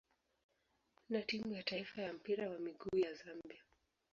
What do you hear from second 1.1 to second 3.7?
timu ya taifa ya mpira wa miguu ya Zambia.